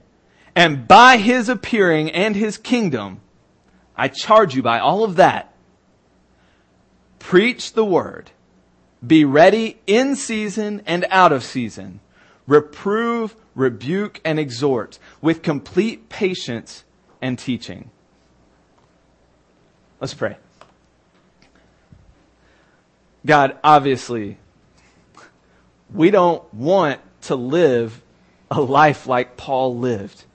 [0.55, 3.21] and by his appearing and his kingdom,
[3.95, 5.53] I charge you by all of that,
[7.19, 8.31] preach the word.
[9.05, 12.01] Be ready in season and out of season.
[12.45, 16.83] Reprove, rebuke, and exhort with complete patience
[17.21, 17.89] and teaching.
[19.99, 20.37] Let's pray.
[23.25, 24.37] God, obviously,
[25.93, 28.01] we don't want to live
[28.49, 30.25] a life like Paul lived.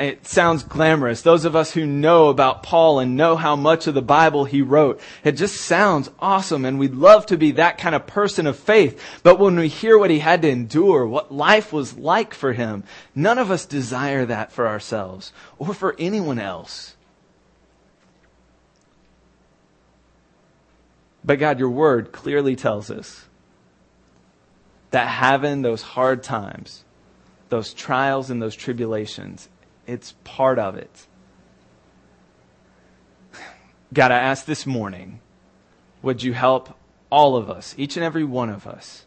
[0.00, 1.20] It sounds glamorous.
[1.20, 4.62] Those of us who know about Paul and know how much of the Bible he
[4.62, 8.58] wrote, it just sounds awesome and we'd love to be that kind of person of
[8.58, 8.98] faith.
[9.22, 12.84] But when we hear what he had to endure, what life was like for him,
[13.14, 16.96] none of us desire that for ourselves or for anyone else.
[21.22, 23.26] But God, your word clearly tells us
[24.92, 26.86] that having those hard times,
[27.50, 29.49] those trials and those tribulations
[29.90, 31.06] it's part of it.
[33.92, 35.20] God, I ask this morning,
[36.00, 36.76] would you help
[37.10, 39.04] all of us, each and every one of us,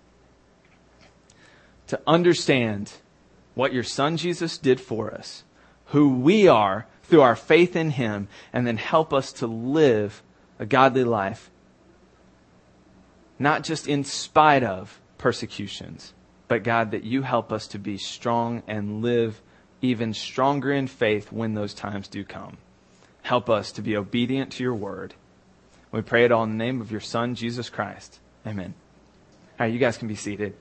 [1.87, 2.91] to understand
[3.55, 5.43] what your son Jesus did for us,
[5.87, 10.21] who we are through our faith in him, and then help us to live
[10.59, 11.49] a godly life.
[13.39, 16.13] Not just in spite of persecutions,
[16.49, 19.41] but God, that you help us to be strong and live
[19.83, 22.57] even stronger in faith when those times do come.
[23.21, 25.13] Help us to be obedient to your word.
[25.91, 28.19] We pray it all in the name of your Son, Jesus Christ.
[28.47, 28.73] Amen.
[29.59, 30.55] All right, you guys can be seated.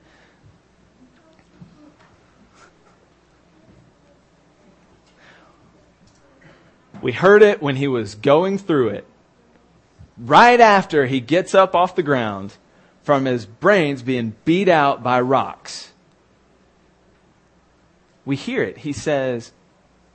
[7.01, 9.07] We heard it when he was going through it.
[10.17, 12.55] Right after he gets up off the ground
[13.03, 15.92] from his brains being beat out by rocks.
[18.25, 18.79] We hear it.
[18.79, 19.51] He says,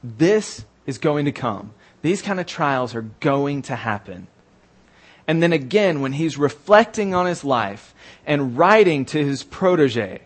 [0.03, 1.75] This is going to come.
[2.03, 4.29] These kind of trials are going to happen.
[5.27, 7.95] And then again, when he's reflecting on his life
[8.27, 10.23] and writing to his protege,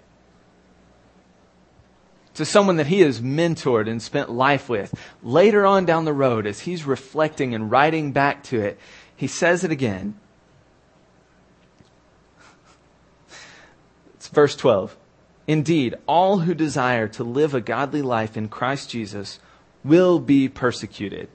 [2.35, 6.47] to someone that he has mentored and spent life with, later on down the road,
[6.47, 8.79] as he's reflecting and writing back to it,
[9.17, 10.19] he says it again.
[14.15, 14.97] It's verse 12.
[15.47, 19.41] Indeed, all who desire to live a godly life in Christ Jesus
[19.85, 21.29] will be persecuted.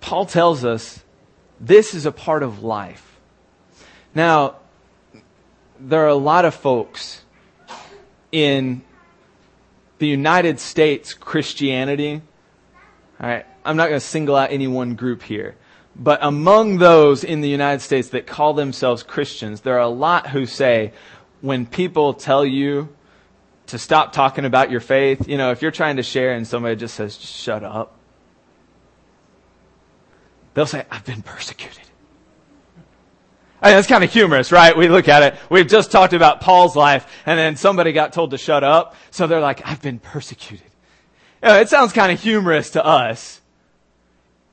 [0.00, 1.02] Paul tells us
[1.58, 3.18] this is a part of life.
[4.14, 4.56] Now,
[5.80, 7.22] there are a lot of folks
[8.30, 8.82] in
[9.98, 12.20] the United States Christianity.
[13.20, 15.56] All right, I'm not going to single out any one group here.
[15.96, 20.28] But among those in the United States that call themselves Christians, there are a lot
[20.28, 20.92] who say,
[21.44, 22.88] when people tell you
[23.66, 26.74] to stop talking about your faith, you know, if you're trying to share and somebody
[26.74, 27.98] just says, shut up,
[30.54, 31.82] they'll say, I've been persecuted.
[33.60, 34.74] I mean, that's kind of humorous, right?
[34.74, 35.38] We look at it.
[35.50, 39.26] We've just talked about Paul's life, and then somebody got told to shut up, so
[39.26, 40.66] they're like, I've been persecuted.
[41.42, 43.42] You know, it sounds kind of humorous to us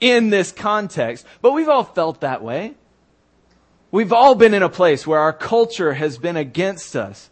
[0.02, 2.74] in this context, but we've all felt that way.
[3.92, 7.30] We've all been in a place where our culture has been against us.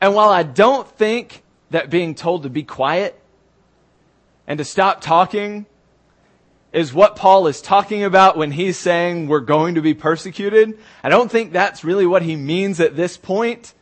[0.00, 3.18] And while I don't think that being told to be quiet
[4.46, 5.66] and to stop talking
[6.72, 10.78] is what Paul is talking about when he's saying we're going to be persecuted.
[11.02, 13.72] I don't think that's really what he means at this point.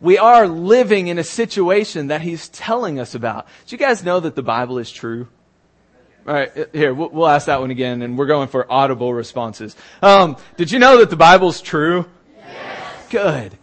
[0.00, 3.46] We are living in a situation that he's telling us about.
[3.66, 5.28] Do you guys know that the Bible is true?
[6.26, 9.74] All right, here, we'll, ask that one again, and we're going for audible responses.
[10.02, 12.06] Um, did you know that the Bible's true?
[12.36, 13.06] Yes.
[13.08, 13.58] Good.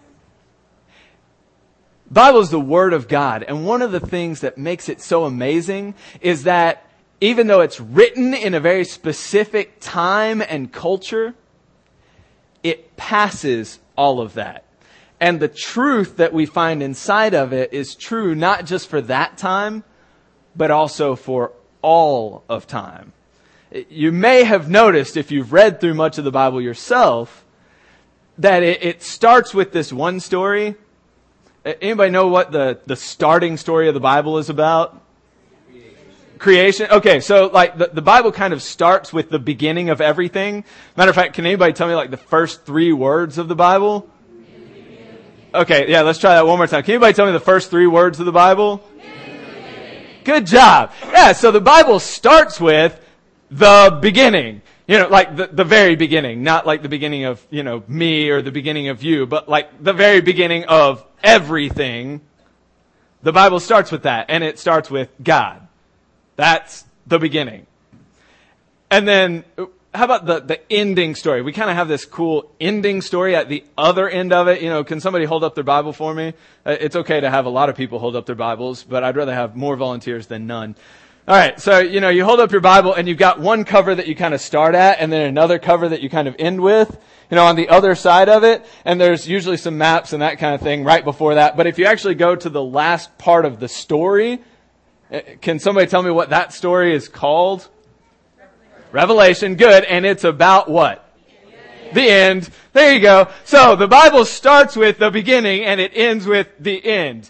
[2.10, 3.44] Bible is the Word of God.
[3.44, 6.90] And one of the things that makes it so amazing is that
[7.22, 11.36] even though it's written in a very specific time and culture,
[12.64, 14.64] it passes all of that.
[15.20, 19.38] And the truth that we find inside of it is true not just for that
[19.38, 19.84] time,
[20.56, 21.52] but also for
[21.88, 23.14] all of time.
[23.90, 27.46] You may have noticed if you've read through much of the Bible yourself
[28.38, 30.76] that it, it starts with this one story
[31.82, 35.02] Anybody know what the, the starting story of the Bible is about?
[36.38, 36.88] Creation.
[36.90, 40.64] Okay, so like the, the Bible kind of starts with the beginning of everything.
[40.96, 44.10] Matter of fact, can anybody tell me like the first three words of the Bible?
[45.54, 46.84] Okay, yeah, let's try that one more time.
[46.84, 48.88] Can anybody tell me the first three words of the Bible?
[50.28, 50.92] Good job.
[51.06, 53.00] Yeah, so the Bible starts with
[53.50, 54.62] the beginning.
[54.86, 58.30] You know, like the, the very beginning, not like the beginning of, you know, me
[58.30, 62.20] or the beginning of you, but like the very beginning of everything.
[63.24, 65.66] The Bible starts with that, and it starts with God.
[66.36, 67.66] That's the beginning.
[68.92, 69.46] And then,
[69.94, 71.42] how about the, the ending story?
[71.42, 74.62] We kind of have this cool ending story at the other end of it.
[74.62, 76.34] You know, can somebody hold up their Bible for me?
[76.66, 79.16] Uh, it's okay to have a lot of people hold up their Bibles, but I'd
[79.16, 80.76] rather have more volunteers than none.
[81.28, 83.94] All right, so you know, you hold up your Bible and you've got one cover
[83.94, 86.62] that you kind of start at and then another cover that you kind of end
[86.62, 86.90] with,
[87.30, 90.40] you know, on the other side of it, and there's usually some maps and that
[90.40, 91.58] kind of thing right before that.
[91.58, 94.40] But if you actually go to the last part of the story,
[95.12, 97.68] eh, can somebody tell me what that story is called?
[98.92, 99.56] Revelation.
[99.56, 99.84] Good.
[99.84, 101.04] And it's about what?
[101.94, 102.50] The end.
[102.74, 103.30] There you go.
[103.46, 107.30] So the Bible starts with the beginning and it ends with the end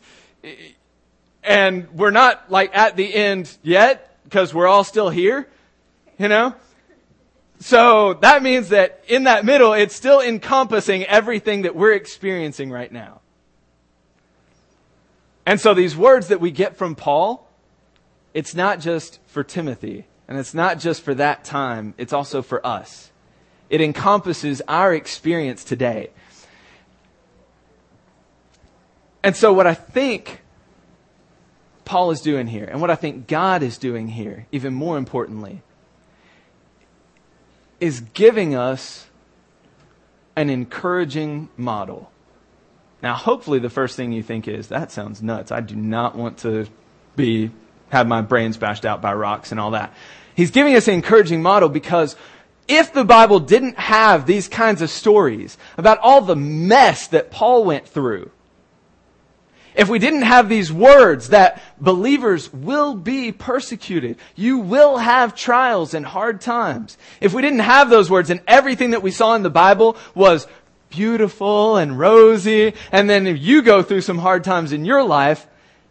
[1.48, 5.48] and we're not like at the end yet because we're all still here,
[6.20, 6.54] you know?
[7.60, 12.92] So that means that in that middle, it's still encompassing everything that we're experiencing right
[12.92, 13.22] now.
[15.46, 17.50] And so these words that we get from Paul,
[18.34, 22.66] it's not just for Timothy, and it's not just for that time, it's also for
[22.66, 23.12] us.
[23.70, 26.10] It encompasses our experience today.
[29.24, 30.42] And so what I think
[31.86, 35.62] Paul is doing here, and what I think God is doing here, even more importantly,
[37.80, 39.08] is giving us
[40.36, 42.12] an encouraging model.
[43.02, 45.52] Now, hopefully the first thing you think is, that sounds nuts.
[45.52, 46.68] I do not want to
[47.16, 47.52] be,
[47.90, 49.94] have my brains bashed out by rocks and all that.
[50.36, 52.16] He's giving us an encouraging model because
[52.68, 57.64] if the Bible didn't have these kinds of stories about all the mess that Paul
[57.64, 58.32] went through,
[59.78, 65.94] if we didn't have these words that believers will be persecuted, you will have trials
[65.94, 66.98] and hard times.
[67.22, 70.48] If we didn't have those words and everything that we saw in the Bible was
[70.90, 75.46] beautiful and rosy, and then if you go through some hard times in your life,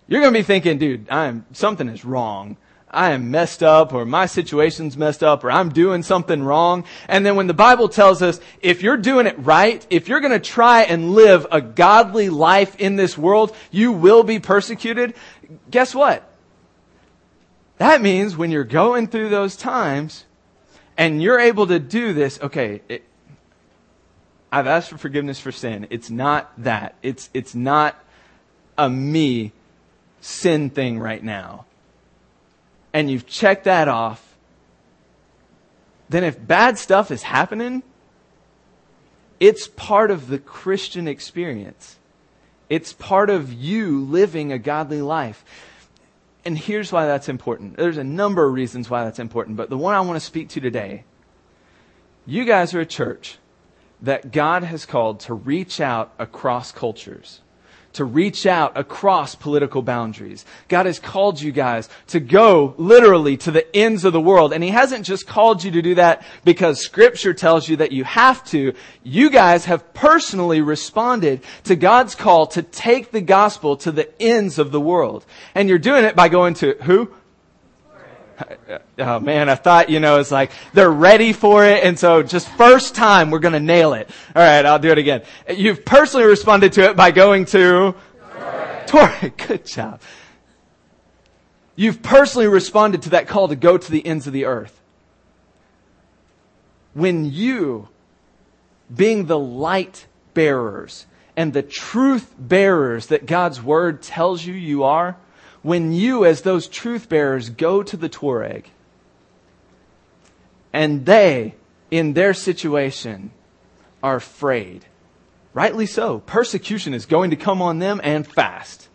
[0.09, 2.57] you're going to be thinking, dude, I'm, something is wrong.
[2.89, 6.85] I am messed up or my situation's messed up or I'm doing something wrong.
[7.09, 10.33] And then when the Bible tells us if you're doing it right, if you're going
[10.33, 15.15] to try and live a godly life in this world, you will be persecuted.
[15.71, 16.27] Guess what?
[17.79, 20.25] That means when you're going through those times
[20.97, 23.03] and you're able to do this, okay, it,
[24.51, 25.89] I've asked for forgiveness for sin.
[25.91, 26.95] It's not that.
[27.03, 27.97] It's, it's not
[28.79, 29.53] a me
[30.27, 31.65] sin thing right now
[32.93, 34.37] and you've checked that off,
[36.09, 37.83] then if bad stuff is happening,
[39.39, 41.97] it's part of the Christian experience.
[42.69, 45.45] It's part of you living a godly life.
[46.45, 47.77] And here's why that's important.
[47.77, 50.49] There's a number of reasons why that's important, but the one I want to speak
[50.51, 51.05] to today
[52.29, 53.39] you guys are a church
[54.03, 57.41] that God has called to reach out across cultures
[57.97, 60.45] to reach out across political boundaries.
[60.69, 64.53] God has called you guys to go literally to the ends of the world.
[64.53, 68.05] And He hasn't just called you to do that because scripture tells you that you
[68.05, 68.75] have to.
[69.03, 74.59] You guys have personally responded to God's call to take the gospel to the ends
[74.59, 75.25] of the world.
[75.55, 77.11] And you're doing it by going to who?
[78.99, 81.85] oh man, I thought, you know, it's like they're ready for it.
[81.85, 84.11] And so just first time we're going to nail it.
[84.35, 84.65] All right.
[84.65, 85.23] I'll do it again.
[85.49, 87.95] You've personally responded to it by going to
[88.87, 89.37] Tuareg.
[89.49, 90.01] Good job.
[91.75, 94.81] You've personally responded to that call to go to the ends of the earth.
[96.95, 97.89] When you,
[98.95, 101.05] being the light bearers
[101.37, 105.19] and the truth bearers that God's word tells you you are,
[105.67, 108.67] when you, as those truth bearers, go to the Tuareg
[110.73, 111.57] and they,
[111.91, 113.33] in their situation,
[114.01, 114.85] are afraid.
[115.55, 116.21] Rightly so.
[116.21, 118.89] Persecution is going to come on them and fast.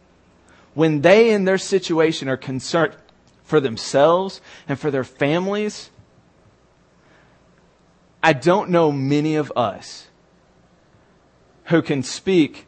[0.74, 2.96] When they, in their situation, are concerned
[3.44, 5.90] for themselves and for their families,
[8.24, 10.08] I don't know many of us
[11.66, 12.66] who can speak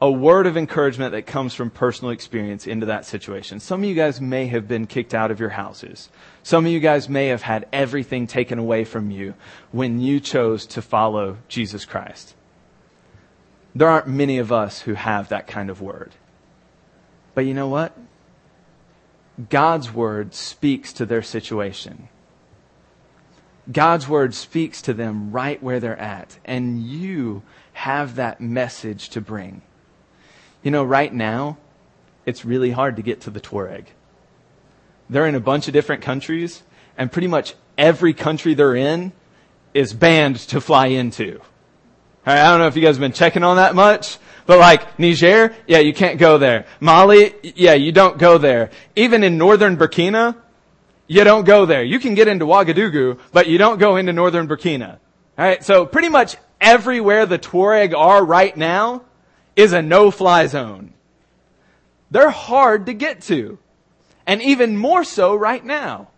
[0.00, 3.58] a word of encouragement that comes from personal experience into that situation.
[3.58, 6.08] Some of you guys may have been kicked out of your houses.
[6.44, 9.34] Some of you guys may have had everything taken away from you
[9.72, 12.34] when you chose to follow Jesus Christ.
[13.74, 16.12] There aren't many of us who have that kind of word.
[17.34, 17.96] But you know what?
[19.50, 22.08] God's word speaks to their situation.
[23.70, 26.38] God's word speaks to them right where they're at.
[26.44, 27.42] And you
[27.74, 29.62] have that message to bring.
[30.62, 31.58] You know, right now,
[32.26, 33.86] it's really hard to get to the Tuareg.
[35.08, 36.62] They're in a bunch of different countries,
[36.96, 39.12] and pretty much every country they're in
[39.72, 41.40] is banned to fly into.
[42.26, 45.54] I don't know if you guys have been checking on that much, but like Niger,
[45.66, 46.66] yeah, you can't go there.
[46.80, 48.70] Mali, yeah, you don't go there.
[48.96, 50.36] Even in northern Burkina,
[51.06, 51.82] you don't go there.
[51.82, 54.98] You can get into Ouagadougou, but you don't go into northern Burkina.
[55.38, 59.04] Alright, so pretty much everywhere the Tuareg are right now,
[59.58, 60.94] is a no-fly zone.
[62.12, 63.58] They're hard to get to.
[64.24, 66.08] And even more so right now.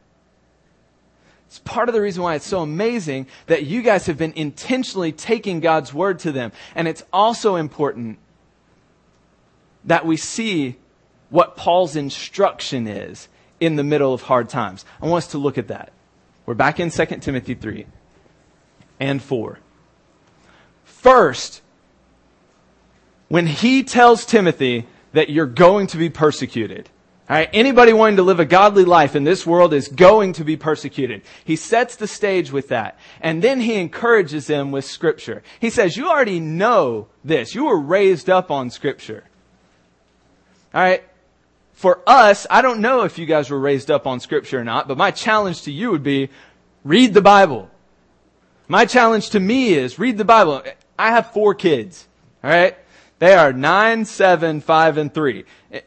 [1.47, 5.11] It's part of the reason why it's so amazing that you guys have been intentionally
[5.11, 6.53] taking God's word to them.
[6.75, 8.19] And it's also important
[9.85, 10.77] that we see
[11.31, 13.27] what Paul's instruction is
[13.59, 14.85] in the middle of hard times.
[15.01, 15.93] I want us to look at that.
[16.45, 17.87] We're back in 2 Timothy 3
[19.01, 19.59] and 4.
[20.85, 21.63] First,
[23.31, 26.91] when he tells Timothy that you're going to be persecuted.
[27.29, 30.45] All right, anybody wanting to live a godly life in this world is going to
[30.45, 31.23] be persecuted.
[31.45, 32.99] He sets the stage with that.
[33.21, 35.45] And then he encourages them with scripture.
[35.61, 37.55] He says, you already know this.
[37.55, 39.23] You were raised up on scripture.
[40.75, 41.05] All right.
[41.73, 44.89] For us, I don't know if you guys were raised up on scripture or not,
[44.89, 46.31] but my challenge to you would be
[46.83, 47.71] read the Bible.
[48.67, 50.65] My challenge to me is read the Bible.
[50.99, 52.09] I have four kids.
[52.43, 52.77] All right.
[53.21, 55.45] They are nine, seven, five, and three.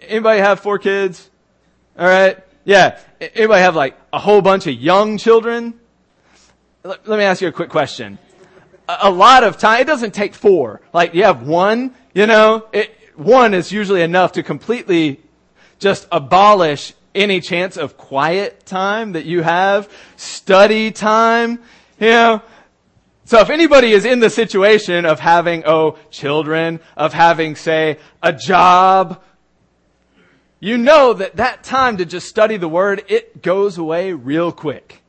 [0.08, 1.32] Anybody have four kids?
[1.98, 2.38] All right.
[2.64, 3.00] Yeah.
[3.20, 5.74] Anybody have like a whole bunch of young children?
[6.84, 8.20] Let me ask you a quick question.
[8.88, 9.82] a lot of time.
[9.82, 10.82] It doesn't take four.
[10.94, 15.20] Like you have one, you know, it, one is usually enough to completely
[15.80, 21.60] just abolish any chance of quiet time that you have, study time,
[22.00, 22.42] you know.
[23.26, 28.34] So if anybody is in the situation of having, oh, children, of having, say, a
[28.34, 29.24] job,
[30.60, 35.02] you know that that time to just study the word, it goes away real quick.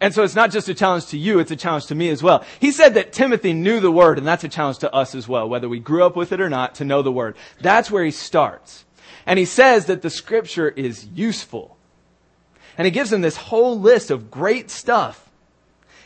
[0.00, 2.22] And so it's not just a challenge to you, it's a challenge to me as
[2.22, 2.42] well.
[2.58, 5.46] He said that Timothy knew the word, and that's a challenge to us as well,
[5.46, 7.36] whether we grew up with it or not, to know the word.
[7.60, 8.86] That's where he starts.
[9.26, 11.76] And he says that the scripture is useful.
[12.78, 15.29] And he gives him this whole list of great stuff.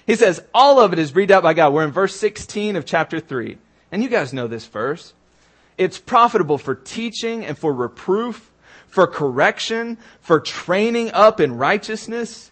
[0.06, 1.72] He says all of it is breathed out by God.
[1.72, 3.58] We're in verse 16 of chapter 3.
[3.90, 5.14] And you guys know this verse.
[5.78, 8.50] It's profitable for teaching and for reproof,
[8.86, 12.50] for correction, for training up in righteousness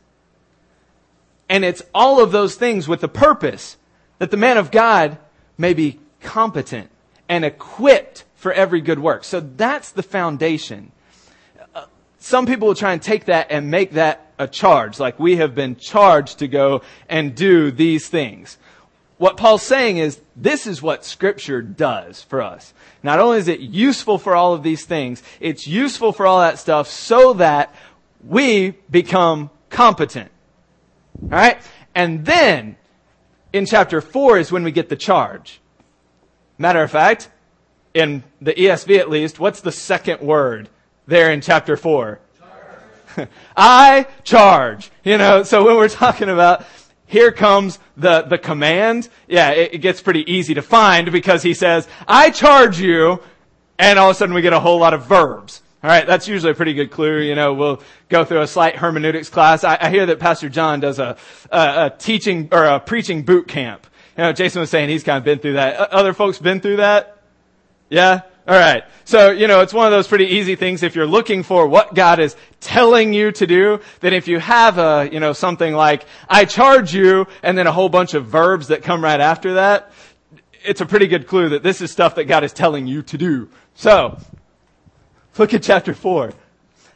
[1.53, 3.76] and it's all of those things with the purpose
[4.18, 5.18] that the man of God
[5.59, 6.88] may be competent
[7.28, 9.22] and equipped for every good work.
[9.22, 10.92] So that's the foundation.
[12.23, 15.57] Some people will try and take that and make that a charge, like we have
[15.57, 18.59] been charged to go and do these things.
[19.18, 22.75] What Paul's saying is this is what scripture does for us.
[23.03, 26.61] Not only is it useful for all of these things, it's useful for all that
[26.61, 27.75] stuff so that
[28.25, 30.31] we become competent.
[31.25, 31.61] Alright?
[31.93, 32.77] And then,
[33.53, 35.61] in chapter 4 is when we get the charge.
[36.57, 37.31] Matter of fact,
[37.95, 40.68] in the ESV at least, what's the second word
[41.07, 42.20] there in chapter 4?
[43.16, 43.28] Charge.
[43.57, 44.90] I charge.
[45.05, 46.64] You know, so when we're talking about
[47.07, 51.53] here comes the, the command, yeah, it, it gets pretty easy to find because he
[51.53, 53.20] says, I charge you,
[53.78, 55.62] and all of a sudden we get a whole lot of verbs.
[55.84, 57.18] All right, that's usually a pretty good clue.
[57.18, 59.64] You know, we'll go through a slight hermeneutics class.
[59.64, 61.16] I, I hear that Pastor John does a,
[61.50, 63.86] a, a, teaching or a preaching boot camp.
[64.16, 65.92] You know, Jason was saying he's kind of been through that.
[65.92, 67.18] Other folks been through that?
[67.90, 68.22] Yeah?
[68.47, 68.82] All right.
[69.05, 71.95] So, you know, it's one of those pretty easy things if you're looking for what
[71.95, 76.05] God is telling you to do, that if you have a, you know, something like,
[76.28, 79.93] I charge you, and then a whole bunch of verbs that come right after that,
[80.64, 83.18] it's a pretty good clue that this is stuff that God is telling you to
[83.18, 83.49] do.
[83.74, 84.18] So,
[85.38, 86.32] Look at chapter 4.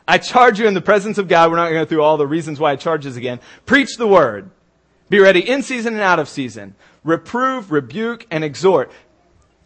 [0.07, 1.51] I charge you in the presence of God.
[1.51, 3.41] We're not going to go through all the reasons why I charges again.
[3.65, 4.51] Preach the word.
[5.09, 6.75] Be ready in season and out of season.
[7.03, 8.91] Reprove, rebuke, and exhort.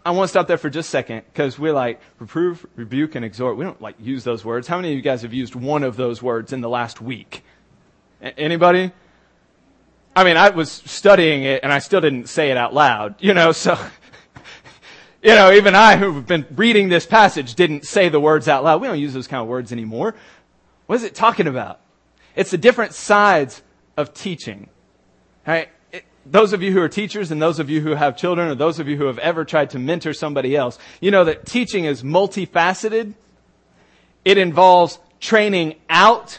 [0.05, 3.25] I want to stop there for just a second because we're like, reprove, rebuke, and
[3.25, 3.59] exhort.
[3.59, 4.67] We don't like use those words.
[4.67, 7.45] How many of you guys have used one of those words in the last week?
[8.23, 8.93] A- anybody?
[10.17, 13.35] I mean, I was studying it and I still didn't say it out loud, you
[13.35, 13.79] know, so
[15.23, 18.81] you know, even I who've been reading this passage didn't say the words out loud.
[18.81, 20.15] We don't use those kind of words anymore.
[20.87, 21.81] What is it talking about?
[22.35, 23.63] It's the different sides
[23.97, 24.71] of teaching.
[25.47, 25.69] Right?
[26.31, 28.79] Those of you who are teachers and those of you who have children or those
[28.79, 32.05] of you who have ever tried to mentor somebody else, you know that teaching is
[32.05, 33.15] multifaceted.
[34.25, 36.39] It involves training out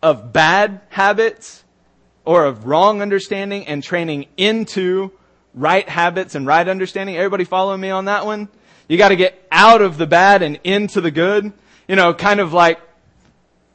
[0.00, 1.64] of bad habits
[2.24, 5.10] or of wrong understanding and training into
[5.54, 7.16] right habits and right understanding.
[7.16, 8.48] Everybody following me on that one?
[8.86, 11.52] You gotta get out of the bad and into the good.
[11.88, 12.80] You know, kind of like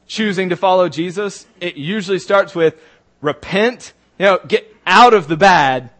[0.06, 1.46] choosing to follow Jesus.
[1.60, 2.80] It usually starts with
[3.20, 5.90] repent, you know, get out of the bad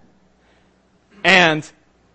[1.23, 1.71] and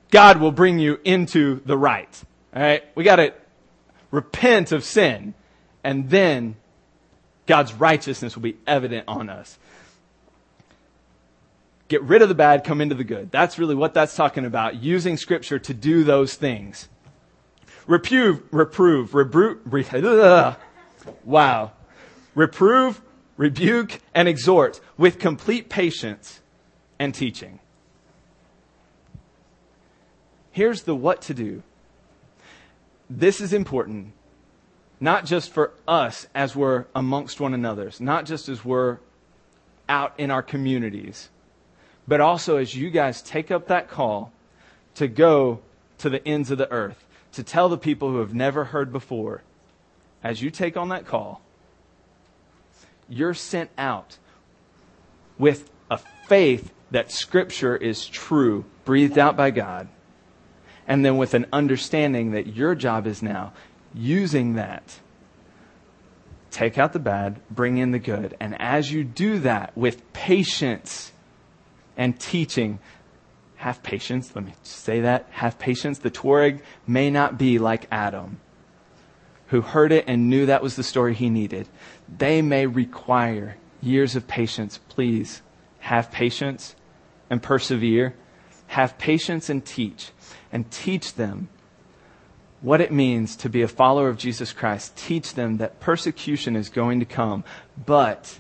[0.09, 2.21] God will bring you into the right.
[2.53, 2.83] Alright?
[2.95, 3.33] We gotta
[4.11, 5.35] repent of sin
[5.83, 6.55] and then
[7.45, 9.57] God's righteousness will be evident on us.
[11.89, 13.29] Get rid of the bad, come into the good.
[13.29, 16.89] That's really what that's talking about, using scripture to do those things.
[17.85, 19.85] Reprove, reprove, reprove, re,
[21.23, 21.71] wow.
[22.33, 23.01] Reprove,
[23.37, 26.39] rebuke, and exhort with complete patience
[26.99, 27.59] and teaching.
[30.51, 31.63] Here's the what to do.
[33.09, 34.13] This is important,
[34.99, 38.99] not just for us as we're amongst one another, not just as we're
[39.89, 41.29] out in our communities,
[42.07, 44.31] but also as you guys take up that call
[44.95, 45.59] to go
[45.97, 49.41] to the ends of the earth, to tell the people who have never heard before,
[50.23, 51.41] as you take on that call,
[53.09, 54.17] you're sent out
[55.37, 59.87] with a faith that Scripture is true, breathed out by God,
[60.87, 63.53] and then with an understanding that your job is now
[63.93, 64.99] using that.
[66.49, 68.35] Take out the bad, bring in the good.
[68.39, 71.11] And as you do that with patience,
[71.97, 72.79] and teaching.
[73.57, 74.35] Have patience.
[74.35, 75.27] Let me say that.
[75.31, 75.99] Have patience.
[75.99, 78.39] The Tuareg may not be like Adam,
[79.47, 81.67] who heard it and knew that was the story he needed.
[82.17, 84.79] They may require years of patience.
[84.89, 85.41] Please
[85.79, 86.75] have patience
[87.33, 88.15] and persevere.
[88.67, 90.11] have patience and teach,
[90.51, 91.47] and teach them
[92.61, 94.95] what it means to be a follower of Jesus Christ.
[94.95, 97.43] Teach them that persecution is going to come,
[97.85, 98.39] but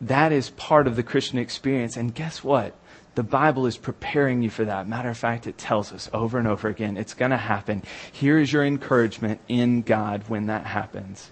[0.00, 1.96] that is part of the Christian experience.
[1.96, 2.74] And guess what?
[3.16, 4.88] The Bible is preparing you for that.
[4.88, 7.82] Matter of fact, it tells us over and over again it's going to happen.
[8.12, 11.30] Here is your encouragement in God when that happens.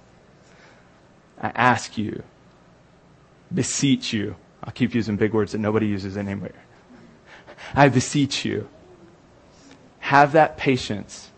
[1.41, 2.23] I ask you,
[3.53, 4.37] beseech you.
[4.65, 6.53] I'll keep using big words that nobody uses anymore.
[7.75, 8.69] I beseech you.
[10.01, 11.31] Have that patience.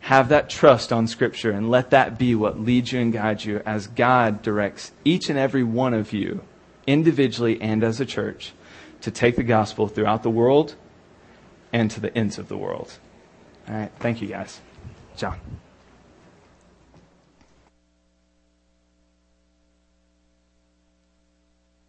[0.00, 3.62] Have that trust on Scripture and let that be what leads you and guides you
[3.66, 6.42] as God directs each and every one of you,
[6.86, 8.52] individually and as a church,
[9.02, 10.74] to take the gospel throughout the world
[11.72, 12.98] and to the ends of the world.
[13.68, 13.92] All right.
[13.98, 14.60] Thank you, guys.
[15.16, 15.38] John.